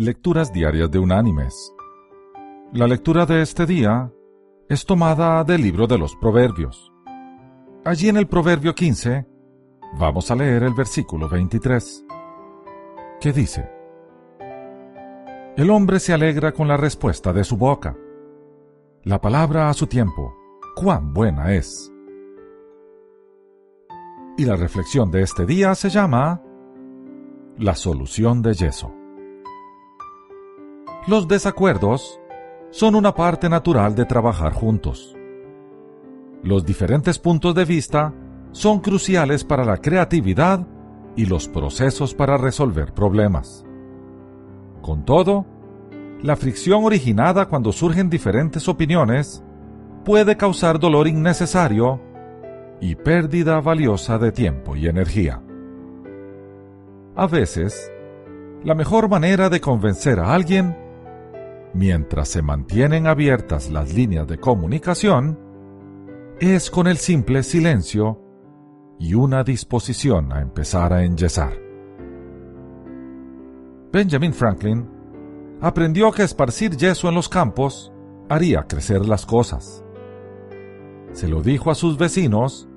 Lecturas 0.00 0.52
Diarias 0.52 0.92
de 0.92 1.00
Unánimes. 1.00 1.74
La 2.72 2.86
lectura 2.86 3.26
de 3.26 3.42
este 3.42 3.66
día 3.66 4.12
es 4.68 4.86
tomada 4.86 5.42
del 5.42 5.60
libro 5.60 5.88
de 5.88 5.98
los 5.98 6.14
Proverbios. 6.14 6.92
Allí 7.84 8.08
en 8.08 8.16
el 8.16 8.28
Proverbio 8.28 8.76
15 8.76 9.26
vamos 9.98 10.30
a 10.30 10.36
leer 10.36 10.62
el 10.62 10.72
versículo 10.72 11.28
23, 11.28 12.04
que 13.20 13.32
dice, 13.32 13.68
El 15.56 15.68
hombre 15.68 15.98
se 15.98 16.12
alegra 16.12 16.52
con 16.52 16.68
la 16.68 16.76
respuesta 16.76 17.32
de 17.32 17.42
su 17.42 17.56
boca. 17.56 17.96
La 19.02 19.20
palabra 19.20 19.68
a 19.68 19.74
su 19.74 19.88
tiempo, 19.88 20.32
cuán 20.76 21.12
buena 21.12 21.54
es. 21.54 21.92
Y 24.36 24.44
la 24.44 24.54
reflexión 24.54 25.10
de 25.10 25.22
este 25.22 25.44
día 25.44 25.74
se 25.74 25.90
llama 25.90 26.40
La 27.56 27.74
solución 27.74 28.42
de 28.42 28.54
yeso. 28.54 28.97
Los 31.08 31.26
desacuerdos 31.26 32.20
son 32.70 32.94
una 32.94 33.14
parte 33.14 33.48
natural 33.48 33.94
de 33.94 34.04
trabajar 34.04 34.52
juntos. 34.52 35.16
Los 36.42 36.66
diferentes 36.66 37.18
puntos 37.18 37.54
de 37.54 37.64
vista 37.64 38.12
son 38.52 38.80
cruciales 38.80 39.42
para 39.42 39.64
la 39.64 39.78
creatividad 39.78 40.66
y 41.16 41.24
los 41.24 41.48
procesos 41.48 42.14
para 42.14 42.36
resolver 42.36 42.92
problemas. 42.92 43.64
Con 44.82 45.06
todo, 45.06 45.46
la 46.20 46.36
fricción 46.36 46.84
originada 46.84 47.46
cuando 47.48 47.72
surgen 47.72 48.10
diferentes 48.10 48.68
opiniones 48.68 49.42
puede 50.04 50.36
causar 50.36 50.78
dolor 50.78 51.08
innecesario 51.08 52.02
y 52.82 52.96
pérdida 52.96 53.62
valiosa 53.62 54.18
de 54.18 54.30
tiempo 54.30 54.76
y 54.76 54.88
energía. 54.88 55.40
A 57.16 57.26
veces, 57.26 57.90
la 58.62 58.74
mejor 58.74 59.08
manera 59.08 59.48
de 59.48 59.62
convencer 59.62 60.20
a 60.20 60.34
alguien 60.34 60.87
mientras 61.74 62.28
se 62.28 62.42
mantienen 62.42 63.06
abiertas 63.06 63.70
las 63.70 63.94
líneas 63.94 64.26
de 64.26 64.38
comunicación, 64.38 65.38
es 66.40 66.70
con 66.70 66.86
el 66.86 66.96
simple 66.98 67.42
silencio 67.42 68.22
y 68.98 69.14
una 69.14 69.44
disposición 69.44 70.32
a 70.32 70.40
empezar 70.40 70.92
a 70.92 71.04
enyesar. 71.04 71.52
Benjamin 73.92 74.32
Franklin 74.32 74.88
aprendió 75.60 76.12
que 76.12 76.22
esparcir 76.22 76.76
yeso 76.76 77.08
en 77.08 77.14
los 77.14 77.28
campos 77.28 77.92
haría 78.28 78.64
crecer 78.64 79.06
las 79.06 79.24
cosas. 79.26 79.84
Se 81.12 81.26
lo 81.26 81.42
dijo 81.42 81.70
a 81.70 81.74
sus 81.74 81.96
vecinos, 81.96 82.68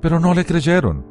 pero 0.00 0.20
no 0.20 0.34
le 0.34 0.44
creyeron, 0.44 1.06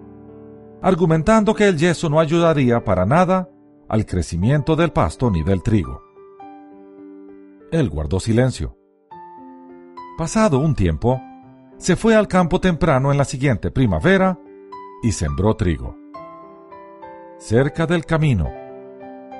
argumentando 0.81 1.55
que 1.55 1.67
el 1.67 1.77
yeso 1.77 2.09
no 2.09 2.19
ayudaría 2.19 2.83
para 2.83 3.05
nada 3.05 3.49
al 3.87 4.05
crecimiento 4.05 4.75
del 4.75 4.91
pasto 4.91 5.31
ni 5.31 5.43
del 5.43 5.63
trigo. 5.63 6.04
Él 7.71 7.89
guardó 7.89 8.19
silencio. 8.19 8.77
Pasado 10.17 10.59
un 10.59 10.75
tiempo, 10.75 11.21
se 11.77 11.95
fue 11.95 12.15
al 12.15 12.27
campo 12.27 12.59
temprano 12.61 13.11
en 13.11 13.17
la 13.17 13.25
siguiente 13.25 13.71
primavera 13.71 14.39
y 15.03 15.11
sembró 15.11 15.55
trigo. 15.55 15.97
Cerca 17.37 17.85
del 17.85 18.05
camino, 18.05 18.49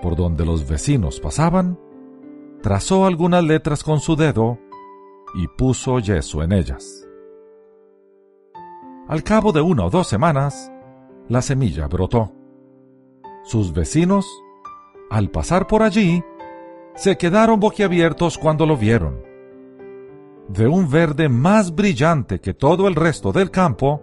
por 0.01 0.15
donde 0.15 0.45
los 0.45 0.67
vecinos 0.67 1.19
pasaban, 1.19 1.79
trazó 2.61 3.05
algunas 3.05 3.43
letras 3.43 3.83
con 3.83 3.99
su 3.99 4.15
dedo 4.15 4.59
y 5.33 5.47
puso 5.47 5.99
yeso 5.99 6.43
en 6.43 6.51
ellas. 6.51 7.07
Al 9.07 9.23
cabo 9.23 9.51
de 9.51 9.61
una 9.61 9.85
o 9.85 9.89
dos 9.89 10.07
semanas, 10.07 10.71
la 11.29 11.41
semilla 11.41 11.87
brotó. 11.87 12.31
Sus 13.43 13.71
vecinos, 13.71 14.25
al 15.09 15.29
pasar 15.29 15.67
por 15.67 15.83
allí, 15.83 16.23
se 16.95 17.17
quedaron 17.17 17.59
boquiabiertos 17.59 18.37
cuando 18.37 18.65
lo 18.65 18.77
vieron. 18.77 19.21
De 20.47 20.67
un 20.67 20.89
verde 20.89 21.27
más 21.29 21.73
brillante 21.73 22.39
que 22.39 22.53
todo 22.53 22.87
el 22.87 22.95
resto 22.95 23.31
del 23.31 23.51
campo, 23.51 24.01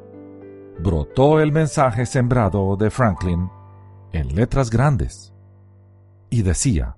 brotó 0.78 1.40
el 1.40 1.52
mensaje 1.52 2.06
sembrado 2.06 2.76
de 2.76 2.90
Franklin 2.90 3.48
en 4.12 4.34
letras 4.34 4.70
grandes. 4.70 5.32
Y 6.30 6.42
decía, 6.42 6.96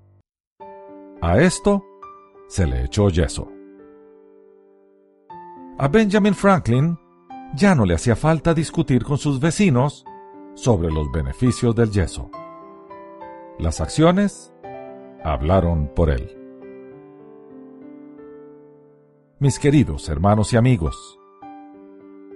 a 1.20 1.38
esto 1.38 1.84
se 2.48 2.66
le 2.66 2.84
echó 2.84 3.08
yeso. 3.08 3.48
A 5.78 5.88
Benjamin 5.88 6.34
Franklin 6.34 6.98
ya 7.54 7.74
no 7.74 7.84
le 7.84 7.94
hacía 7.94 8.16
falta 8.16 8.54
discutir 8.54 9.04
con 9.04 9.18
sus 9.18 9.40
vecinos 9.40 10.04
sobre 10.54 10.90
los 10.90 11.10
beneficios 11.12 11.74
del 11.74 11.90
yeso. 11.90 12.30
Las 13.58 13.80
acciones 13.80 14.53
hablaron 15.24 15.88
por 15.88 16.10
él. 16.10 16.38
Mis 19.40 19.58
queridos 19.58 20.08
hermanos 20.08 20.52
y 20.52 20.56
amigos, 20.56 21.18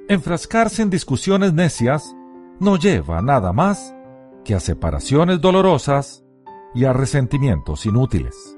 enfrascarse 0.09 0.83
en 0.83 0.91
discusiones 0.91 1.53
necias 1.53 2.17
no 2.59 2.77
lleva 2.77 3.21
nada 3.21 3.53
más 3.53 3.95
que 4.45 4.55
a 4.55 4.61
separaciones 4.61 5.41
dolorosas 5.41 6.25
y 6.75 6.87
a 6.87 6.95
resentimientos 6.95 7.85
inútiles. 7.85 8.57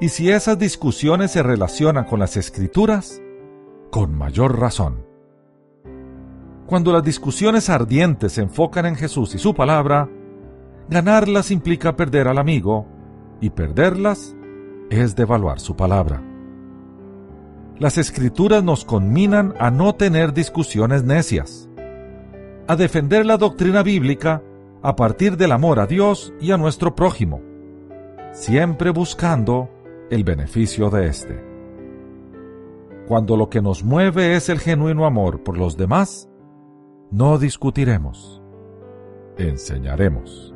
Y 0.00 0.08
si 0.08 0.30
esas 0.30 0.58
discusiones 0.58 1.32
se 1.32 1.42
relacionan 1.42 2.04
con 2.04 2.18
las 2.18 2.36
escrituras, 2.36 3.20
con 3.90 4.16
mayor 4.16 4.58
razón. 4.58 5.06
Cuando 6.66 6.92
las 6.92 7.04
discusiones 7.04 7.70
ardientes 7.70 8.32
se 8.32 8.42
enfocan 8.42 8.86
en 8.86 8.96
Jesús 8.96 9.34
y 9.34 9.38
su 9.38 9.54
palabra, 9.54 10.08
Ganarlas 10.88 11.50
implica 11.50 11.96
perder 11.96 12.28
al 12.28 12.38
amigo 12.38 12.86
y 13.40 13.50
perderlas 13.50 14.36
es 14.88 15.16
devaluar 15.16 15.58
su 15.58 15.74
palabra. 15.74 16.22
Las 17.78 17.98
escrituras 17.98 18.62
nos 18.62 18.84
conminan 18.84 19.54
a 19.58 19.70
no 19.70 19.96
tener 19.96 20.32
discusiones 20.32 21.02
necias, 21.02 21.68
a 22.68 22.76
defender 22.76 23.26
la 23.26 23.36
doctrina 23.36 23.82
bíblica 23.82 24.42
a 24.82 24.94
partir 24.96 25.36
del 25.36 25.52
amor 25.52 25.80
a 25.80 25.86
Dios 25.86 26.32
y 26.40 26.52
a 26.52 26.56
nuestro 26.56 26.94
prójimo, 26.94 27.42
siempre 28.32 28.90
buscando 28.90 29.68
el 30.10 30.22
beneficio 30.22 30.88
de 30.88 31.06
éste. 31.06 31.44
Cuando 33.08 33.36
lo 33.36 33.50
que 33.50 33.60
nos 33.60 33.84
mueve 33.84 34.36
es 34.36 34.48
el 34.48 34.60
genuino 34.60 35.04
amor 35.04 35.42
por 35.42 35.58
los 35.58 35.76
demás, 35.76 36.28
no 37.10 37.38
discutiremos, 37.38 38.42
enseñaremos. 39.36 40.55